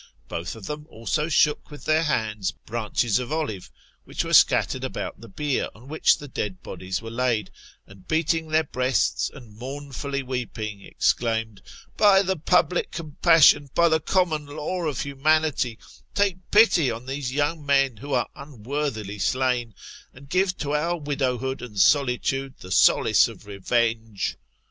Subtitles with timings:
[0.27, 3.69] Botlv of them also shook with their hands branches of olive,
[4.03, 7.51] which were scattered about the bier on which the dead bodies were laid,
[7.85, 11.61] and beating their breasts and mournfully weeping, evclaimed,
[11.97, 15.77] "By the public compassion, by the common law of humanity,
[16.15, 19.75] take pity on these young men who are unworthily slain,
[20.15, 24.35] and give to our widowhood and solitude the solace of revenge.